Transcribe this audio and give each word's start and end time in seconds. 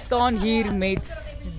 staan 0.00 0.38
hier 0.40 0.70
met 0.72 1.08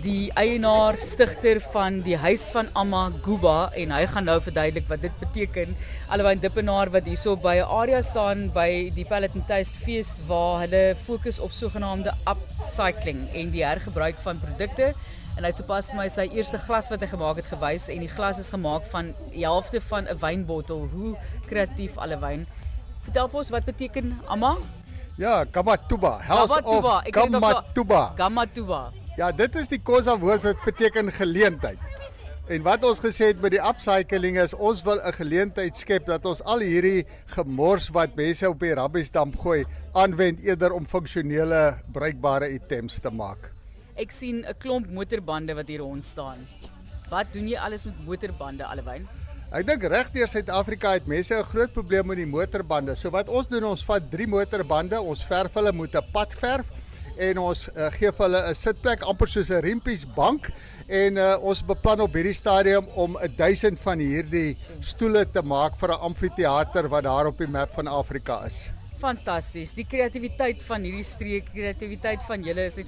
die 0.02 0.32
eienaar 0.34 0.98
stigter 0.98 1.60
van 1.74 2.00
die 2.02 2.16
huis 2.18 2.48
van 2.50 2.72
Amma 2.74 3.04
Guba 3.22 3.70
en 3.78 3.94
hy 3.94 4.00
gaan 4.10 4.26
nou 4.26 4.38
verduidelik 4.42 4.88
wat 4.90 5.04
dit 5.06 5.20
beteken. 5.22 5.76
Alhoewel 6.10 6.42
Dippenaar 6.42 6.90
wat 6.96 7.06
hierso 7.06 7.36
by 7.38 7.60
'n 7.60 7.70
area 7.82 8.02
staan 8.02 8.50
by 8.50 8.90
die 8.96 9.06
Pallet 9.06 9.36
and 9.38 9.46
Taste 9.48 9.78
fees 9.78 10.20
waar 10.26 10.66
hulle 10.66 10.96
fokus 10.96 11.40
op 11.40 11.52
sogenaamde 11.52 12.14
upcycling 12.26 13.30
en 13.34 13.52
die 13.52 13.64
hergebruik 13.64 14.18
van 14.26 14.40
produkte. 14.40 14.94
En 15.38 15.44
hy 15.44 15.54
het 15.54 15.58
sopas 15.58 15.92
vir 15.92 15.98
my 15.98 16.10
sy 16.10 16.30
eerste 16.34 16.58
glas 16.58 16.90
wat 16.90 17.02
hy 17.02 17.08
gemaak 17.08 17.36
het 17.36 17.48
gewys 17.48 17.90
en 17.90 18.00
die 18.00 18.16
glas 18.18 18.40
is 18.40 18.50
gemaak 18.50 18.86
van 18.86 19.14
die 19.32 19.46
helfte 19.46 19.82
van 19.82 20.08
'n 20.08 20.18
wynbottel. 20.18 20.90
Hoe 20.94 21.16
kreatief 21.46 21.98
alle 21.98 22.20
wyn. 22.20 22.48
Vertel 23.02 23.28
vir 23.28 23.38
ons 23.38 23.50
wat 23.50 23.66
beteken 23.66 24.20
Amma? 24.28 24.58
Ja, 25.22 25.46
Gamatuba. 25.46 26.18
House 26.26 26.50
Gamatuba. 26.50 26.94
of 27.06 27.14
Gamatuba. 27.14 28.02
Gamatuba. 28.18 28.82
Ja, 29.18 29.30
dit 29.32 29.54
is 29.56 29.68
die 29.70 29.78
Khoza 29.78 30.16
woord 30.18 30.48
wat 30.48 30.64
beteken 30.66 31.12
geleentheid. 31.14 31.78
En 32.50 32.64
wat 32.66 32.82
ons 32.90 32.98
gesê 33.04 33.30
het 33.30 33.44
met 33.44 33.54
die 33.54 33.62
upcycling 33.62 34.40
is 34.42 34.56
ons 34.58 34.82
wil 34.82 34.98
'n 34.98 35.14
geleentheid 35.14 35.78
skep 35.78 36.10
dat 36.10 36.26
ons 36.26 36.42
al 36.42 36.66
hierdie 36.66 37.06
gemors 37.38 37.92
wat 37.94 38.18
mense 38.18 38.50
op 38.50 38.60
die 38.60 38.74
rabbiesdamp 38.74 39.38
gooi 39.38 39.64
aanwend 39.94 40.42
eerder 40.42 40.74
om 40.74 40.90
funksionele 40.90 41.78
bruikbare 41.94 42.50
items 42.50 42.98
te 43.00 43.12
maak. 43.14 43.54
Ek 43.96 44.12
sien 44.12 44.42
'n 44.42 44.58
klomp 44.58 44.90
motorbande 44.90 45.54
wat 45.54 45.68
hier 45.68 45.86
rond 45.86 46.08
staan. 46.08 46.48
Wat 47.10 47.28
doen 47.34 47.48
jy 47.48 47.58
alles 47.58 47.86
met 47.86 48.06
motorbande 48.06 48.66
allewyn? 48.66 49.08
Ek 49.52 49.66
dink 49.68 49.84
regdeur 49.92 50.30
Suid-Afrika 50.32 50.94
het 50.96 51.08
mense 51.12 51.36
'n 51.36 51.44
groot 51.44 51.74
probleem 51.74 52.08
met 52.08 52.16
die 52.16 52.26
motorbande. 52.26 52.96
So 52.96 53.10
wat 53.12 53.28
ons 53.28 53.48
doen, 53.48 53.66
ons 53.66 53.84
vat 53.84 54.02
3 54.10 54.28
motorbande, 54.28 54.96
ons 55.02 55.24
verf 55.28 55.54
hulle 55.54 55.74
met 55.74 55.94
'n 55.94 56.12
padverf 56.14 56.72
en 57.18 57.38
ons 57.38 57.68
uh, 57.76 57.92
gee 57.92 58.12
vir 58.12 58.26
hulle 58.26 58.42
'n 58.48 58.56
sitplek 58.56 59.02
amper 59.04 59.28
soos 59.28 59.52
'n 59.52 59.60
riempies 59.60 60.06
bank 60.06 60.48
en 60.88 61.18
uh, 61.18 61.36
ons 61.42 61.62
beplan 61.66 62.00
op 62.00 62.14
hierdie 62.14 62.34
stadium 62.34 62.88
om 62.96 63.18
1000 63.36 63.78
van 63.80 64.00
hierdie 64.00 64.56
stoele 64.80 65.26
te 65.26 65.42
maak 65.42 65.76
vir 65.76 65.90
'n 65.90 66.00
amfitheater 66.00 66.88
wat 66.88 67.04
daar 67.04 67.28
op 67.28 67.38
die 67.38 67.48
map 67.48 67.74
van 67.74 67.88
Afrika 67.88 68.46
is. 68.46 68.70
Fantasties. 69.00 69.74
Die 69.74 69.86
kreatiwiteit 69.86 70.64
van 70.64 70.82
hierdie 70.82 71.04
streek, 71.04 71.52
kreatiwiteit 71.54 72.24
van 72.24 72.42
julle 72.42 72.66
is 72.66 72.78
net 72.78 72.88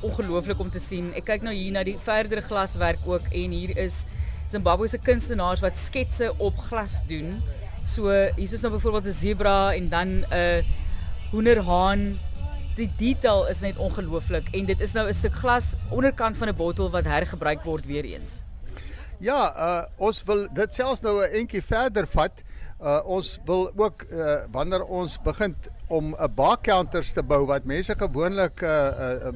ongelooflik 0.00 0.58
om 0.58 0.70
te 0.70 0.80
sien. 0.80 1.12
Ek 1.14 1.24
kyk 1.24 1.42
nou 1.42 1.52
hier 1.52 1.72
na 1.72 1.84
die 1.84 1.98
verdere 1.98 2.40
glaswerk 2.40 3.04
ook 3.04 3.28
en 3.30 3.50
hier 3.50 3.76
is 3.76 4.06
Zimbabwe 4.48 4.88
se 4.88 4.98
kunstenaars 4.98 5.60
wat 5.60 5.78
sketse 5.78 6.32
op 6.36 6.56
glas 6.70 7.02
doen. 7.06 7.42
So 7.84 8.08
hier 8.08 8.52
is 8.52 8.60
nou 8.60 8.72
byvoorbeeld 8.72 9.06
'n 9.06 9.12
zebra 9.12 9.74
en 9.74 9.88
dan 9.88 10.08
'n 10.08 10.64
hoenderhaan. 11.30 12.18
Die 12.76 12.90
detail 12.96 13.46
is 13.46 13.60
net 13.60 13.76
ongelooflik 13.76 14.48
en 14.52 14.64
dit 14.64 14.80
is 14.80 14.92
nou 14.92 15.08
'n 15.08 15.14
stuk 15.14 15.34
glas 15.34 15.74
onderkant 15.90 16.36
van 16.36 16.48
'n 16.48 16.56
bottel 16.56 16.90
wat 16.90 17.04
hergebruik 17.04 17.62
word 17.62 17.86
weer 17.86 18.04
eens. 18.04 18.42
Ja, 19.18 19.52
uh 19.56 19.84
ons 19.96 20.22
wil 20.24 20.48
dit 20.52 20.74
selfs 20.74 21.00
nou 21.00 21.22
'n 21.22 21.32
entjie 21.32 21.62
verder 21.62 22.06
vat. 22.06 22.42
Uh 22.80 23.00
ons 23.04 23.40
wil 23.44 23.72
ook 23.76 24.06
uh 24.10 24.46
wanneer 24.50 24.84
ons 24.84 25.18
begin 25.22 25.56
om 25.88 26.14
'n 26.14 26.34
bar 26.34 26.58
counters 26.60 27.12
te 27.12 27.22
bou 27.22 27.46
wat 27.46 27.64
mense 27.64 27.94
gewoonlik 27.96 28.62
uh, 28.62 28.68
uh 28.70 29.34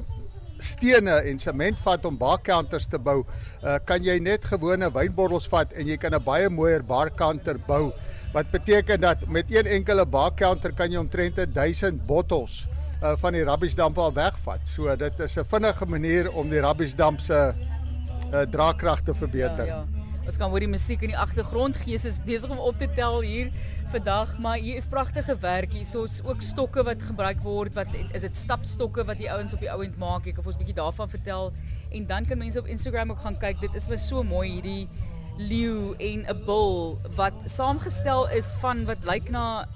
stene 0.63 1.19
en 1.29 1.39
sement 1.39 1.79
vat 1.79 2.05
om 2.05 2.17
bar 2.17 2.41
counters 2.43 2.87
te 2.87 2.99
bou, 2.99 3.23
uh, 3.63 3.77
kan 3.85 4.03
jy 4.03 4.19
net 4.19 4.45
gewone 4.45 4.89
wynbottels 4.93 5.47
vat 5.51 5.73
en 5.73 5.87
jy 5.87 5.97
kan 5.97 6.13
'n 6.13 6.23
baie 6.23 6.49
mooier 6.49 6.83
bar 6.83 7.09
counter 7.09 7.57
bou. 7.57 7.91
Wat 8.33 8.51
beteken 8.51 9.01
dat 9.01 9.27
met 9.27 9.51
een 9.51 9.67
enkele 9.67 10.05
bar 10.05 10.31
counter 10.35 10.73
kan 10.73 10.91
jy 10.91 10.97
omtrent 10.97 11.35
1000 11.53 12.05
bottels 12.05 12.67
uh, 13.03 13.15
van 13.15 13.33
die 13.33 13.43
rabbiesdamp 13.43 13.97
al 13.97 14.13
wegvat. 14.13 14.67
So 14.67 14.95
dit 14.95 15.19
is 15.19 15.37
'n 15.37 15.43
vinnige 15.43 15.85
manier 15.85 16.31
om 16.31 16.49
die 16.49 16.59
rabbiesdamp 16.59 17.19
se 17.19 17.53
uh, 18.33 18.41
draagkrag 18.41 19.01
te 19.01 19.13
verbeter. 19.13 19.65
Ja, 19.65 19.85
ja. 19.85 19.92
Ons 20.23 20.37
kan 20.39 20.47
hoor 20.47 20.63
die 20.63 20.71
musiek 20.71 21.01
in 21.03 21.11
die 21.11 21.19
agtergrond. 21.19 21.75
Gees 21.83 22.05
is 22.07 22.15
besig 22.23 22.51
om 22.53 22.59
op 22.63 22.77
te 22.79 22.87
tel 22.95 23.19
hier 23.25 23.49
vandag, 23.91 24.37
maar 24.39 24.55
hier 24.55 24.77
is 24.79 24.87
pragtige 24.87 25.35
werk. 25.43 25.73
Hier 25.75 25.83
is 25.83 26.21
ook 26.23 26.41
stokke 26.41 26.83
wat 26.87 27.03
gebruik 27.03 27.41
word. 27.43 27.75
Wat 27.75 27.91
is 28.15 28.23
dit 28.23 28.37
stapstokke 28.39 29.03
wat 29.03 29.19
die 29.19 29.27
ouens 29.31 29.53
op 29.53 29.59
die 29.59 29.71
ouend 29.71 29.97
maak? 29.99 30.29
Ek 30.31 30.39
of 30.39 30.47
ons 30.47 30.59
bietjie 30.59 30.77
daarvan 30.77 31.11
vertel. 31.11 31.51
En 31.91 32.07
dan 32.07 32.27
kan 32.29 32.39
mense 32.39 32.59
op 32.59 32.71
Instagram 32.71 33.11
ook 33.11 33.19
gaan 33.25 33.35
kyk. 33.41 33.59
Dit 33.65 33.75
is 33.75 33.89
vir 33.91 33.99
so 33.99 34.23
mooi 34.23 34.47
hierdie 34.47 34.87
leeu 35.37 35.91
en 35.99 36.23
'n 36.23 36.45
bul 36.45 36.99
wat 37.19 37.33
saamgestel 37.45 38.29
is 38.31 38.53
van 38.61 38.85
wat 38.85 39.03
lyk 39.03 39.29
na 39.29 39.67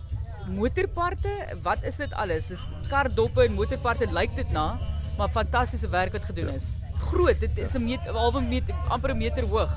motorparte. 0.47 1.59
Wat 1.61 1.83
is 1.83 1.97
dit 1.97 2.13
alles? 2.13 2.47
Dis 2.47 2.69
kardoppe 2.87 3.43
en 3.43 3.53
motorparte 3.53 4.07
lyk 4.11 4.35
dit 4.35 4.51
na, 4.51 4.79
maar 5.17 5.27
fantastiese 5.29 5.89
werk 5.89 6.13
wat 6.13 6.23
gedoen 6.23 6.53
is. 6.55 6.75
Groot, 7.11 7.39
dit 7.39 7.57
is 7.57 7.75
'n 7.75 7.83
meter, 7.83 8.13
halwe 8.13 8.41
meter, 8.41 8.75
amper 8.89 9.11
'n 9.11 9.17
meter 9.17 9.43
hoog. 9.43 9.73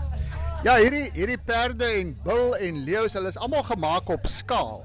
Ja, 0.60 0.74
hierdie 0.76 1.06
hierdie 1.14 1.38
perde 1.40 1.86
en 1.96 2.10
bil 2.20 2.50
en 2.60 2.82
leeu's, 2.84 3.14
hulle 3.16 3.30
is 3.32 3.38
almal 3.40 3.62
gemaak 3.64 4.10
op 4.12 4.26
skaal. 4.28 4.82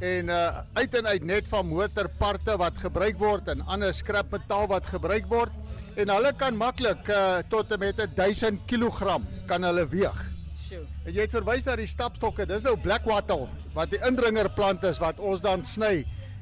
En 0.00 0.30
uh 0.32 0.62
uit 0.78 0.94
en 0.96 1.08
uit 1.10 1.26
net 1.28 1.50
van 1.50 1.66
motorparte 1.68 2.54
wat 2.56 2.78
gebruik 2.80 3.18
word 3.20 3.50
en 3.52 3.60
ander 3.68 3.92
skrapmetaal 3.92 4.64
wat 4.70 4.88
gebruik 4.88 5.28
word 5.28 5.52
en 6.00 6.08
hulle 6.08 6.32
kan 6.40 6.56
maklik 6.56 7.10
uh 7.12 7.42
tot 7.52 7.76
en 7.76 7.82
met 7.84 8.00
1000 8.16 8.64
kg 8.64 9.18
kan 9.50 9.68
hulle 9.68 9.84
weeg. 9.92 10.24
Sjoe. 10.56 10.86
En 11.04 11.12
jy 11.12 11.28
het 11.28 11.36
verwys 11.36 11.68
na 11.68 11.76
die 11.76 11.90
stapstokke. 11.90 12.48
Dis 12.48 12.64
nou 12.64 12.78
blackwattle 12.80 13.50
wat 13.76 13.92
die 13.92 14.00
indringerplant 14.08 14.88
is 14.88 15.04
wat 15.04 15.20
ons 15.20 15.44
dan 15.44 15.60
sny 15.60 15.98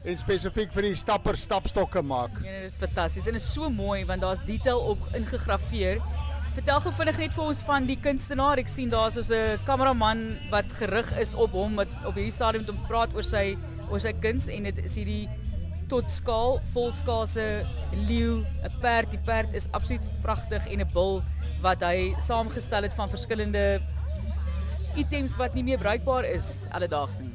en 0.07 0.23
spesifiek 0.23 0.71
vir 0.71 0.93
die 0.93 0.95
stapper 0.95 1.35
stapstokke 1.35 2.07
maak. 2.07 2.39
Nee, 2.47 2.63
dit 2.63 2.71
is 2.71 2.79
fantasties 2.79 3.27
en 3.27 3.43
is 3.43 3.53
so 3.59 3.75
mooi 3.75 4.05
want 4.07 4.23
daar's 4.23 4.47
detail 4.47 4.87
op 4.95 5.03
ingegrafieer 5.19 5.99
Vertel 6.59 6.81
gou 6.83 6.91
vinnig 6.91 7.19
net 7.23 7.35
vir 7.37 7.51
ons 7.53 7.59
van 7.63 7.85
die 7.87 7.95
kunstenaar. 8.03 8.59
Ek 8.59 8.67
sien 8.67 8.91
daar's 8.91 9.15
so 9.15 9.35
'n 9.35 9.61
kameraman 9.63 10.23
wat 10.51 10.67
gerig 10.75 11.07
is 11.23 11.31
op 11.35 11.53
hom 11.55 11.77
wat 11.79 11.87
op 12.05 12.17
hierdie 12.19 12.35
stadium 12.35 12.65
om 12.67 12.75
te 12.75 12.87
praat 12.89 13.15
oor 13.15 13.23
sy 13.23 13.57
oor 13.93 14.01
sy 14.01 14.13
kuns 14.13 14.49
en 14.49 14.65
dit 14.65 14.79
is 14.83 14.97
hierdie 14.97 15.29
tot 15.89 16.11
skaal, 16.11 16.59
volskaalse 16.75 17.65
leeu, 18.09 18.43
'n 18.43 18.73
perd. 18.81 19.11
Die 19.11 19.23
perd 19.23 19.55
is 19.55 19.69
absoluut 19.71 20.03
pragtig 20.21 20.67
en 20.67 20.81
'n 20.81 20.91
bul 20.93 21.23
wat 21.63 21.81
hy 21.81 22.17
saamgestel 22.19 22.83
het 22.83 22.95
van 22.95 23.09
verskillende 23.09 23.81
items 24.97 25.37
wat 25.37 25.55
nie 25.55 25.63
meer 25.63 25.79
bruikbaar 25.79 26.25
is 26.25 26.67
alledaags 26.73 27.21
nie. 27.21 27.35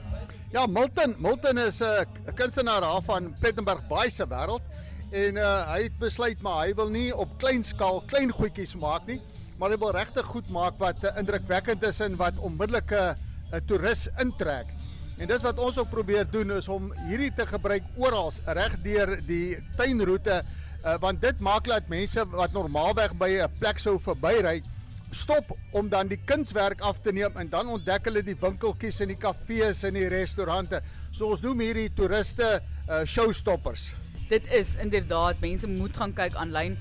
Ja, 0.51 0.67
Milton, 0.67 1.15
Milton 1.17 1.57
is 1.57 1.79
'n 1.81 2.33
kunstenaar 2.35 2.81
daar 2.81 3.01
van 3.01 3.33
Plettenberg 3.39 3.87
Baai 3.87 4.09
se 4.09 4.27
wêreld 4.27 4.72
en 5.13 5.37
uh, 5.37 5.49
hy 5.69 5.83
het 5.85 5.97
besluit 6.01 6.39
maar 6.41 6.63
hy 6.63 6.73
wil 6.77 6.89
nie 6.89 7.09
op 7.13 7.35
klein 7.41 7.61
skaal 7.65 8.01
klein 8.09 8.33
goedjies 8.33 8.73
maak 8.81 9.05
nie, 9.09 9.19
maar 9.61 9.73
hy 9.73 9.77
wil 9.81 9.93
regtig 9.93 10.25
goed 10.25 10.49
maak 10.53 10.79
wat 10.81 11.05
uh, 11.05 11.13
indrukwekkend 11.21 11.85
is 11.85 12.01
en 12.01 12.17
wat 12.17 12.39
onmiddellike 12.41 13.03
'n 13.13 13.53
uh, 13.53 13.61
toerist 13.69 14.09
intrek. 14.19 14.73
En 15.21 15.29
dis 15.29 15.45
wat 15.45 15.59
ons 15.61 15.77
ook 15.77 15.89
probeer 15.89 16.25
doen 16.25 16.51
is 16.57 16.67
om 16.67 16.89
hierdie 17.05 17.31
te 17.37 17.45
gebruik 17.45 17.85
oral 17.95 18.31
reg 18.45 18.81
deur 18.81 19.21
die 19.21 19.57
tuinroete 19.77 20.41
uh, 20.41 20.97
want 20.99 21.21
dit 21.21 21.39
maak 21.39 21.69
dat 21.69 21.87
mense 21.87 22.25
wat 22.33 22.53
normaalweg 22.53 23.13
by 23.13 23.29
'n 23.45 23.51
plek 23.59 23.79
sou 23.79 23.99
verbyry 23.99 24.63
stop 25.11 25.53
om 25.71 25.89
dan 25.89 26.07
die 26.07 26.19
kunswerk 26.25 26.81
af 26.81 26.97
te 27.01 27.13
neem 27.13 27.37
en 27.37 27.49
dan 27.49 27.67
ontdek 27.69 28.09
hulle 28.09 28.23
die 28.25 28.39
winkeltjies 28.39 29.01
en 29.01 29.13
die 29.13 29.21
kafees 29.21 29.83
en 29.83 29.93
die 29.93 30.09
restaurante. 30.09 30.81
So 31.11 31.29
ons 31.29 31.41
noem 31.41 31.59
hierdie 31.59 31.93
toeriste 31.93 32.63
uh, 32.89 33.05
showstoppers 33.05 33.93
dit 34.29 34.51
is 34.51 34.75
inderdaad 34.81 35.39
mense 35.39 35.67
moet 35.67 35.97
gaan 35.97 36.13
kyk 36.13 36.35
aanlyn. 36.35 36.77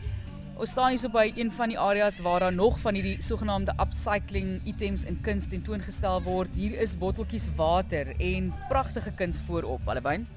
Ons 0.62 0.70
staan 0.70 0.92
hier 0.92 1.00
so 1.00 1.10
by 1.10 1.32
een 1.34 1.50
van 1.50 1.72
die 1.72 1.78
areas 1.78 2.20
waar 2.22 2.44
daar 2.44 2.52
nog 2.54 2.76
van 2.80 2.94
hierdie 2.94 3.16
sogenaamde 3.24 3.72
upcycling 3.80 4.60
items 4.68 5.04
in 5.08 5.18
kuns 5.24 5.48
tentoongestel 5.50 6.22
word. 6.22 6.52
Hier 6.54 6.76
is 6.80 6.94
botteltjies 6.98 7.48
water 7.56 8.12
en 8.18 8.52
pragtige 8.68 9.10
kuns 9.16 9.40
voorop, 9.46 9.88
Allewyn. 9.88 10.28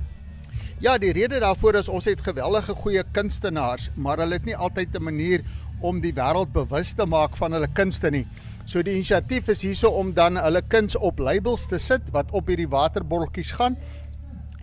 Ja, 0.79 0.97
die 0.97 1.11
rede 1.13 1.39
daarvoor 1.39 1.75
is 1.81 1.91
ons 1.91 2.07
het 2.07 2.23
geweldige 2.23 2.73
goeie 2.75 3.03
kunstenaars, 3.11 3.89
maar 3.95 4.17
hulle 4.23 4.39
het 4.39 4.45
nie 4.45 4.55
altyd 4.55 4.95
'n 4.95 5.03
manier 5.03 5.43
om 5.79 6.01
die 6.01 6.13
wêreld 6.13 6.51
bewus 6.53 6.93
te 6.93 7.05
maak 7.05 7.35
van 7.37 7.51
hulle 7.51 7.67
kunste 7.67 8.09
nie. 8.09 8.25
So 8.65 8.81
die 8.81 8.95
inisiatief 8.95 9.47
is 9.47 9.61
hierso 9.61 9.89
om 9.89 10.13
dan 10.13 10.37
hulle 10.37 10.61
kuns 10.61 10.95
op 10.95 11.19
labels 11.19 11.67
te 11.67 11.79
sit 11.79 12.01
wat 12.11 12.31
op 12.31 12.47
hierdie 12.47 12.69
waterbotteltjies 12.69 13.51
gaan 13.51 13.77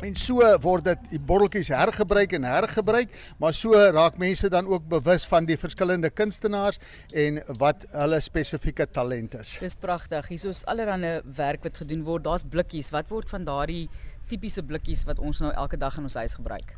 En 0.03 0.17
so 0.19 0.43
word 0.65 0.89
dit 0.89 1.03
die 1.13 1.21
botteltjies 1.23 1.69
hergebruik 1.71 2.33
en 2.35 2.47
hergebruik, 2.49 3.13
maar 3.39 3.55
so 3.55 3.79
raak 3.95 4.17
mense 4.19 4.49
dan 4.51 4.67
ook 4.67 4.89
bewus 4.91 5.23
van 5.31 5.47
die 5.47 5.55
verskillende 5.55 6.11
kunstenaars 6.11 6.81
en 7.15 7.39
wat 7.61 7.87
hulle 7.93 8.19
spesifieke 8.25 8.89
talent 8.91 9.37
is. 9.39 9.55
Dis 9.63 9.79
pragtig. 9.79 10.27
Hier 10.33 10.49
is 10.51 10.65
allerlei 10.67 11.21
werk 11.37 11.63
wat 11.69 11.79
gedoen 11.85 12.03
word. 12.09 12.27
Daar's 12.27 12.43
blikkies. 12.43 12.91
Wat 12.91 13.15
word 13.15 13.31
van 13.31 13.47
daardie 13.47 13.87
tipiese 14.27 14.67
blikkies 14.67 15.07
wat 15.07 15.23
ons 15.23 15.45
nou 15.45 15.55
elke 15.55 15.79
dag 15.79 16.01
in 16.01 16.11
ons 16.11 16.19
huis 16.19 16.35
gebruik? 16.35 16.75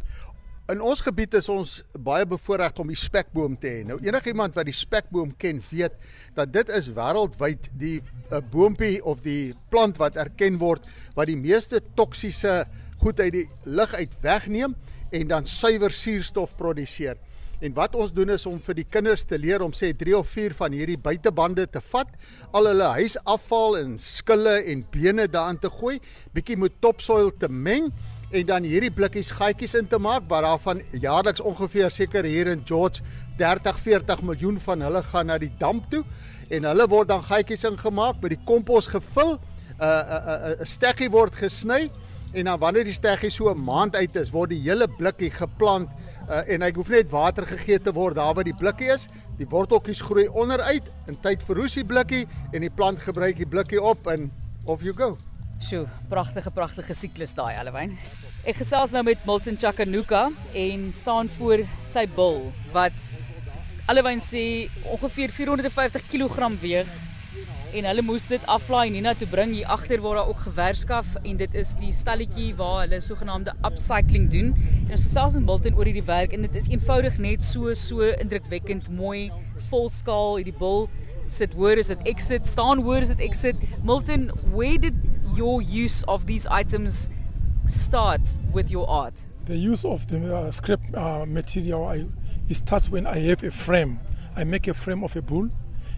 In 0.69 0.85
ons 0.85 1.01
gebied 1.05 1.35
is 1.41 1.49
ons 1.53 1.79
baie 1.97 2.25
bevoorreg 2.29 2.77
om 2.81 2.93
die 2.93 3.01
spekboom 3.01 3.57
te 3.61 3.73
hê. 3.73 3.83
Nou 3.89 3.99
enigiemand 4.05 4.57
wat 4.57 4.69
die 4.69 4.77
spekboom 4.77 5.33
ken, 5.41 5.65
weet 5.71 5.97
dat 6.37 6.53
dit 6.53 6.77
is 6.77 6.93
wêreldwyd 6.93 7.73
die 7.73 7.99
'n 8.01 8.05
uh, 8.05 8.37
eh, 8.37 8.45
boontjie 8.53 9.05
of 9.05 9.21
die 9.21 9.55
plant 9.69 9.97
wat 9.97 10.17
erken 10.17 10.57
word 10.59 10.85
wat 11.17 11.29
die 11.29 11.37
meeste 11.37 11.81
toksiese 11.95 12.65
goed 13.05 13.21
uit 13.21 13.33
die 13.35 13.47
lug 13.69 13.93
uit 13.95 14.13
wegneem 14.25 14.75
en 15.13 15.29
dan 15.29 15.47
suiwer 15.47 15.93
suurstof 15.93 16.57
produseer. 16.57 17.19
En 17.61 17.73
wat 17.77 17.95
ons 17.97 18.13
doen 18.13 18.33
is 18.35 18.47
om 18.49 18.57
vir 18.65 18.77
die 18.81 18.87
kinders 18.97 19.23
te 19.29 19.39
leer 19.39 19.63
om 19.63 19.73
sê 19.77 19.93
3 19.97 20.17
of 20.19 20.29
4 20.33 20.57
van 20.59 20.75
hierdie 20.75 20.99
buitebande 21.01 21.67
te 21.71 21.81
vat, 21.93 22.11
al 22.53 22.69
hulle 22.69 22.89
huisafval 22.97 23.79
en 23.79 23.95
skille 24.01 24.57
en 24.73 24.83
bene 24.93 25.29
daarin 25.31 25.61
te 25.61 25.71
gooi, 25.73 25.99
bietjie 26.35 26.59
met 26.61 26.81
topsoil 26.83 27.31
te 27.41 27.49
meng 27.49 27.93
en 28.35 28.47
dan 28.49 28.67
hierdie 28.67 28.91
blikkies 28.91 29.31
gaatjies 29.39 29.77
in 29.79 29.89
te 29.89 30.01
maak 30.03 30.25
wat 30.31 30.43
daarvan 30.47 30.81
jaarliks 30.99 31.45
ongeveer 31.45 31.93
seker 31.95 32.27
hier 32.27 32.51
in 32.51 32.65
George 32.67 33.05
30 33.39 33.79
40 33.79 34.25
miljoen 34.27 34.59
van 34.65 34.83
hulle 34.83 35.03
gaan 35.13 35.31
na 35.31 35.37
die 35.39 35.53
damp 35.61 35.87
toe 35.93 36.03
en 36.51 36.67
hulle 36.67 36.87
word 36.91 37.13
dan 37.13 37.23
gaatjies 37.23 37.67
ingemaak 37.69 38.19
met 38.25 38.35
die 38.35 38.41
kompos 38.49 38.89
gevul 38.91 39.37
'n 39.37 39.85
'n 39.85 40.57
'n 40.61 40.67
stekkie 40.67 41.11
word 41.11 41.35
gesny 41.35 41.91
en 42.35 42.45
dan 42.45 42.59
wanneer 42.59 42.85
die 42.85 42.95
steggie 42.95 43.31
so 43.31 43.51
'n 43.51 43.65
maand 43.65 43.97
uit 43.97 44.17
is 44.17 44.31
word 44.31 44.51
die 44.51 44.63
hele 44.63 44.89
blikkie 44.89 45.31
geplant 45.31 45.89
uh, 46.29 46.43
en 46.49 46.63
hy 46.63 46.73
hoef 46.75 46.89
net 46.89 47.11
water 47.11 47.47
gegee 47.47 47.79
te 47.79 47.93
word 47.93 48.17
daar 48.17 48.35
waar 48.35 48.45
die 48.45 48.57
blikkie 48.57 48.91
is. 48.93 49.07
Die 49.39 49.47
worteltjies 49.47 50.01
groei 50.01 50.29
onderuit 50.29 50.91
in 51.07 51.21
tyd 51.21 51.43
verroes 51.43 51.75
die 51.75 51.85
blikkie 51.85 52.27
en 52.53 52.61
die 52.61 52.71
plant 52.71 52.99
gebruik 52.99 53.37
die 53.37 53.47
blikkie 53.47 53.83
op 53.83 54.07
en 54.07 54.31
off 54.65 54.83
you 54.83 54.95
go. 54.95 55.17
Sjoe, 55.61 55.87
pragtige 56.09 56.51
pragtige 56.51 56.95
siklus 56.95 57.35
daai 57.35 57.55
Alwyn. 57.57 57.99
Ek 58.45 58.57
gesels 58.57 58.93
nou 58.93 59.03
met 59.05 59.25
Milton 59.25 59.57
Chakanuka 59.57 60.31
en 60.53 60.93
staan 60.93 61.29
voor 61.29 61.65
sy 61.87 62.07
bul 62.07 62.53
wat 62.73 63.15
Alwyn 63.87 64.21
sê 64.21 64.69
ongeveer 64.91 65.31
450 65.31 66.09
kg 66.11 66.51
weeg 66.61 66.89
en 67.75 67.87
hulle 67.89 68.03
moes 68.07 68.27
dit 68.31 68.45
aflaai 68.51 68.91
Nina 68.95 69.13
toe 69.19 69.27
bring 69.31 69.51
hier 69.57 69.71
agter 69.75 70.03
waar 70.03 70.21
daar 70.21 70.29
ook 70.31 70.45
gewerskaf 70.47 71.17
en 71.23 71.39
dit 71.41 71.55
is 71.59 71.73
die 71.81 71.91
stalletjie 71.93 72.53
waar 72.59 72.85
hulle 72.85 73.01
sogenaamde 73.03 73.55
upcycling 73.67 74.29
doen. 74.31 74.53
En 74.85 74.95
ons 74.95 75.07
gesels 75.09 75.35
met 75.39 75.45
Milton 75.49 75.75
oor 75.79 75.91
hierdie 75.91 76.07
werk 76.07 76.37
en 76.37 76.47
dit 76.47 76.61
is 76.61 76.69
eenvoudig 76.71 77.19
net 77.19 77.43
so 77.45 77.75
so 77.75 78.07
indrukwekkend 78.13 78.91
mooi 78.95 79.31
volskaal 79.71 80.39
hierdie 80.39 80.55
bul 80.59 80.87
sit 81.27 81.55
hoor 81.59 81.81
is 81.83 81.91
dit 81.91 82.07
exit 82.15 82.47
staan 82.47 82.83
hoor 82.87 83.03
is 83.03 83.11
dit 83.15 83.27
exit 83.27 83.67
Milton 83.83 84.31
where 84.53 84.79
did 84.79 84.95
your 85.35 85.63
use 85.63 86.05
of 86.07 86.27
these 86.31 86.47
items 86.51 87.09
start 87.67 88.39
with 88.53 88.71
your 88.71 88.87
art? 88.87 89.27
The 89.45 89.57
use 89.57 89.85
of 89.85 90.07
the 90.07 90.21
uh, 90.31 90.51
scrap 90.51 90.81
uh, 90.95 91.25
material 91.27 91.89
I, 91.89 92.07
it 92.49 92.57
starts 92.57 92.89
when 92.89 93.07
I 93.07 93.19
have 93.29 93.43
a 93.43 93.51
frame. 93.51 94.01
I 94.37 94.45
make 94.45 94.69
a 94.69 94.75
frame 94.75 95.05
of 95.05 95.17
a 95.17 95.23
bull, 95.23 95.51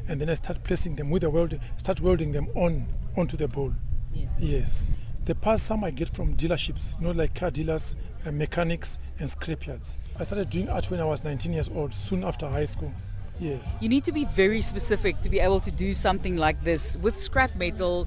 and 0.09 0.21
then 0.21 0.31
I 0.31 0.35
start 0.35 0.63
placing 0.63 0.97
them 0.97 1.11
with 1.11 1.23
the 1.23 1.31
weld. 1.31 1.59
Start 1.77 2.01
welding 2.01 2.33
them 2.33 2.49
on 2.55 2.87
onto 3.17 3.37
the 3.37 3.49
bull. 3.49 3.73
Yes. 4.13 4.37
Yes. 4.39 4.93
The 5.25 5.35
parts 5.35 5.63
some 5.63 5.83
I 5.83 5.91
get 5.91 6.15
from 6.15 6.37
dealerships, 6.37 7.01
not 7.01 7.17
like 7.17 7.35
car 7.35 7.51
dealers, 7.51 7.97
uh, 8.25 8.31
mechanics, 8.31 8.99
and 9.19 9.29
scrapyards. 9.29 9.97
I 10.19 10.23
started 10.23 10.51
doing 10.51 10.69
art 10.69 10.91
when 10.91 11.01
I 11.01 11.05
was 11.05 11.25
19 11.25 11.53
years 11.53 11.69
old, 11.69 11.93
soon 11.93 12.23
after 12.23 12.49
high 12.49 12.65
school. 12.65 12.93
Yes. 13.41 13.77
You 13.81 13.89
need 13.89 14.05
to 14.05 14.13
be 14.13 14.25
very 14.25 14.63
specific 14.63 15.21
to 15.23 15.29
be 15.29 15.41
able 15.41 15.61
to 15.61 15.71
do 15.71 15.93
something 15.93 16.37
like 16.37 16.63
this 16.65 16.97
with 16.99 17.21
scrap 17.21 17.55
metal 17.57 18.07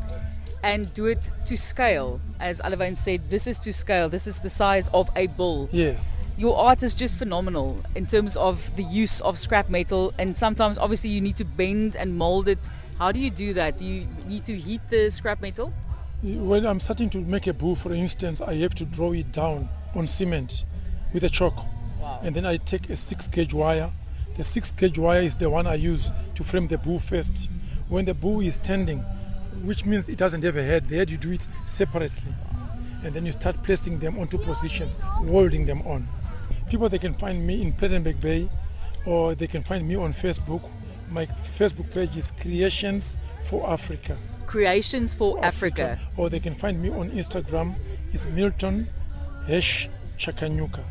and 0.64 0.94
do 0.94 1.06
it 1.06 1.32
to 1.46 1.58
scale. 1.58 2.20
As 2.40 2.62
Alavain 2.62 2.96
said, 2.96 3.30
this 3.30 3.48
is 3.48 3.60
to 3.60 3.74
scale. 3.74 4.10
This 4.10 4.28
is 4.28 4.40
the 4.40 4.50
size 4.50 4.90
of 4.94 5.10
a 5.16 5.28
bull. 5.28 5.70
Yes. 5.72 6.22
Your 6.38 6.58
art 6.58 6.84
is 6.84 6.94
just 6.94 7.18
phenomenal 7.18 7.82
in 7.96 8.06
terms 8.06 8.38
of 8.38 8.76
the 8.76 8.84
use 8.84 9.22
of 9.22 9.38
scrap 9.38 9.70
metal, 9.70 10.14
and 10.18 10.38
sometimes 10.38 10.78
obviously 10.78 11.10
you 11.10 11.22
need 11.22 11.36
to 11.38 11.46
bend 11.46 11.96
and 11.96 12.18
mold 12.18 12.48
it. 12.48 12.70
How 12.98 13.12
do 13.12 13.20
you 13.20 13.30
do 13.30 13.54
that? 13.54 13.78
Do 13.78 13.86
you 13.86 14.08
need 14.26 14.46
to 14.46 14.56
heat 14.56 14.82
the 14.90 15.10
scrap 15.10 15.42
metal? 15.42 15.74
When 16.22 16.66
I'm 16.66 16.80
starting 16.80 17.10
to 17.12 17.20
make 17.20 17.48
a 17.48 17.54
bull, 17.54 17.76
for 17.76 17.94
instance, 17.94 18.42
I 18.42 18.56
have 18.56 18.76
to 18.76 18.86
draw 18.86 19.14
it 19.14 19.32
down 19.32 19.70
on 19.96 20.06
cement 20.06 20.66
with 21.14 21.24
a 21.24 21.30
chalk. 21.30 21.56
Wow. 22.00 22.20
And 22.24 22.36
then 22.36 22.46
I 22.46 22.58
take 22.58 22.90
a 22.90 22.96
six 22.96 23.28
gauge 23.28 23.54
wire. 23.54 23.92
The 24.36 24.44
six 24.44 24.72
gauge 24.72 25.00
wire 25.00 25.22
is 25.22 25.36
the 25.36 25.50
one 25.50 25.68
I 25.68 25.76
use 25.76 26.12
to 26.36 26.44
frame 26.44 26.68
the 26.68 26.78
bull 26.78 27.00
first. 27.00 27.50
When 27.88 28.06
the 28.06 28.14
bull 28.14 28.42
is 28.42 28.56
standing, 28.56 29.04
which 29.64 29.86
means 29.86 30.08
it 30.10 30.18
doesn't 30.18 30.44
have 30.44 30.58
a 30.58 30.64
head. 30.64 30.90
The 30.90 30.98
head 30.98 31.10
you 31.10 31.18
do 31.18 31.32
it 31.32 31.48
separately, 31.66 32.34
and 33.04 33.14
then 33.14 33.26
you 33.26 33.32
start 33.32 33.62
placing 33.64 34.00
them 34.00 34.20
onto 34.20 34.38
positions, 34.38 35.00
welding 35.22 35.66
them 35.66 35.82
on. 35.84 36.08
People 36.70 36.90
they 36.90 37.00
can 37.00 37.14
find 37.14 37.46
me 37.46 37.62
in 37.62 37.74
Plettenberg 37.74 38.20
Bay, 38.22 38.50
or 39.06 39.36
they 39.36 39.48
can 39.48 39.64
find 39.64 39.88
me 39.88 39.96
on 39.96 40.14
Facebook. 40.14 40.70
My 41.10 41.26
Facebook 41.26 41.94
page 41.94 42.16
is 42.18 42.32
Creations 42.40 43.18
for 43.44 43.68
Africa. 43.70 44.18
Creations 44.46 45.14
for 45.14 45.44
Africa. 45.44 46.00
Or 46.18 46.30
they 46.30 46.40
can 46.40 46.54
find 46.54 46.82
me 46.82 46.90
on 46.90 47.12
Instagram. 47.12 47.76
It's 48.14 48.26
Milton 48.28 48.88
Hesh 49.48 49.90
Chakanyuka. 50.18 50.84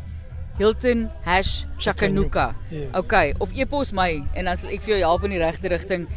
Hilton 0.58 1.10
hash 1.22 1.64
Chakanuka. 1.78 2.54
Yes. 2.70 2.92
Okay, 2.92 3.32
of 3.40 3.52
e-pos 3.54 3.92
my 3.92 4.24
en 4.34 4.48
as 4.50 4.64
ek 4.66 4.82
vir 4.82 4.98
jou 4.98 5.06
help 5.06 5.24
in 5.24 5.30
die 5.36 5.38
regte 5.38 5.70
rigting. 5.70 6.08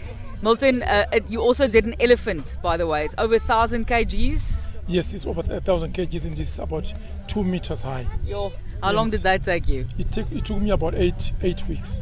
Milton, 0.42 0.84
uh, 0.84 1.06
it, 1.12 1.24
you 1.30 1.40
also 1.42 1.68
did 1.68 1.86
an 1.86 1.96
elephant, 2.00 2.58
by 2.64 2.78
the 2.78 2.88
way. 2.88 3.06
It's 3.06 3.16
over 3.18 3.34
1,000 3.38 3.88
kgs. 3.88 4.66
Yes, 4.88 5.14
it's 5.14 5.26
over 5.26 5.42
a 5.54 5.62
thousand 5.62 5.94
kgs 5.94 6.26
and 6.26 6.38
it's 6.38 6.58
about 6.60 6.92
two 7.28 7.44
meters 7.44 7.84
high. 7.84 8.06
Yo, 8.26 8.52
how 8.82 8.92
long 8.92 9.10
did 9.10 9.22
that 9.22 9.44
take 9.44 9.68
you? 9.70 9.86
It, 9.98 10.12
took 10.12 10.30
it 10.32 10.44
took 10.44 10.58
me 10.60 10.72
about 10.72 10.96
eight 10.96 11.32
eight 11.44 11.66
weeks. 11.70 12.02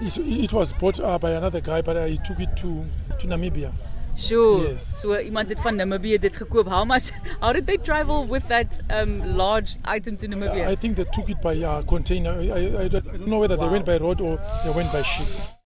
It, 0.00 0.16
it 0.18 0.52
was 0.52 0.72
bought 0.74 1.00
uh, 1.00 1.18
by 1.18 1.30
another 1.32 1.60
guy, 1.60 1.80
but 1.82 1.96
I 1.96 2.14
took 2.16 2.38
it 2.38 2.54
to, 2.58 2.84
to 3.18 3.26
Namibia. 3.26 3.72
Sure. 4.14 4.68
Yes. 4.68 5.00
So 5.00 5.18
iemand 5.18 5.48
het 5.48 5.60
van 5.60 5.76
Namibia 5.76 6.18
dit 6.20 6.36
gekoop. 6.36 6.68
How 6.68 6.84
much? 6.84 7.10
How 7.40 7.52
did 7.52 7.66
they 7.66 7.76
travel 7.78 8.24
with 8.26 8.46
that 8.48 8.78
um, 8.90 9.36
large 9.36 9.76
item 9.84 10.16
to 10.18 10.28
Namibia? 10.28 10.68
I 10.68 10.76
think 10.76 10.96
they 10.96 11.06
took 11.12 11.28
it 11.30 11.40
by 11.40 11.56
uh, 11.56 11.82
container. 11.82 12.32
I, 12.38 12.50
I, 12.50 12.84
I 12.84 12.88
don't 12.88 13.26
know 13.26 13.40
whether 13.40 13.56
Wow. 13.56 13.66
they 13.66 13.72
went 13.72 13.86
by 13.86 13.96
road 13.96 14.20
or 14.20 14.38
they 14.64 14.70
went 14.70 14.92
by 14.92 15.02
ship. 15.02 15.26